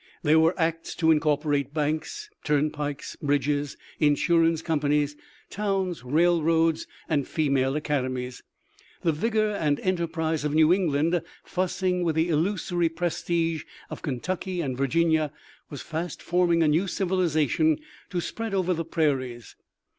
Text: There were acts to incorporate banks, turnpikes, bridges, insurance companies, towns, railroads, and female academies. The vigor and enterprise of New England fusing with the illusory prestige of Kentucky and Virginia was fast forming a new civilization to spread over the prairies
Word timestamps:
There 0.23 0.39
were 0.39 0.59
acts 0.59 0.95
to 0.95 1.11
incorporate 1.11 1.75
banks, 1.75 2.27
turnpikes, 2.43 3.15
bridges, 3.21 3.77
insurance 3.99 4.63
companies, 4.63 5.15
towns, 5.51 6.03
railroads, 6.03 6.87
and 7.07 7.27
female 7.27 7.75
academies. 7.75 8.41
The 9.03 9.11
vigor 9.11 9.51
and 9.51 9.79
enterprise 9.81 10.43
of 10.43 10.55
New 10.55 10.73
England 10.73 11.21
fusing 11.43 12.01
with 12.03 12.15
the 12.15 12.29
illusory 12.29 12.89
prestige 12.89 13.63
of 13.91 14.01
Kentucky 14.01 14.59
and 14.59 14.75
Virginia 14.75 15.31
was 15.69 15.83
fast 15.83 16.23
forming 16.23 16.63
a 16.63 16.67
new 16.67 16.87
civilization 16.87 17.77
to 18.09 18.21
spread 18.21 18.55
over 18.55 18.73
the 18.73 18.83
prairies 18.85 19.55